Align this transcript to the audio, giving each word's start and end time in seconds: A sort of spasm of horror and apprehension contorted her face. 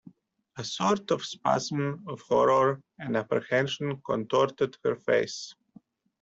A 0.57 0.63
sort 0.63 1.11
of 1.11 1.23
spasm 1.23 2.05
of 2.07 2.21
horror 2.21 2.81
and 2.97 3.15
apprehension 3.15 4.01
contorted 4.03 4.75
her 4.83 4.95
face. 4.95 5.53